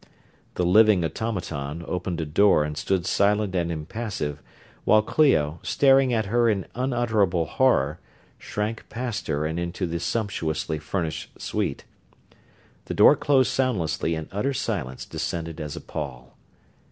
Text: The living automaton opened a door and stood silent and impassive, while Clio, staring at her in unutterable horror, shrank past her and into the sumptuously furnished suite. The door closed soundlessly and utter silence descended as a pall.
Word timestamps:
The 0.55 0.65
living 0.65 1.05
automaton 1.05 1.85
opened 1.87 2.19
a 2.21 2.25
door 2.25 2.63
and 2.63 2.75
stood 2.75 3.05
silent 3.05 3.53
and 3.53 3.71
impassive, 3.71 4.41
while 4.83 5.03
Clio, 5.03 5.59
staring 5.61 6.11
at 6.11 6.25
her 6.25 6.49
in 6.49 6.65
unutterable 6.73 7.45
horror, 7.45 7.99
shrank 8.39 8.89
past 8.89 9.27
her 9.27 9.45
and 9.45 9.59
into 9.59 9.85
the 9.85 9.99
sumptuously 9.99 10.79
furnished 10.79 11.39
suite. 11.39 11.85
The 12.85 12.95
door 12.95 13.15
closed 13.15 13.51
soundlessly 13.51 14.15
and 14.15 14.27
utter 14.31 14.55
silence 14.55 15.05
descended 15.05 15.61
as 15.61 15.75
a 15.75 15.81
pall. 15.81 16.35